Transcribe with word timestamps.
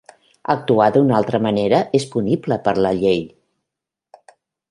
Actuar 0.53 0.85
d'una 0.95 1.13
altra 1.17 1.41
manera 1.47 1.81
és 2.01 2.07
punible 2.15 2.59
per 2.67 2.75
la 2.87 2.95
llei. 3.03 3.23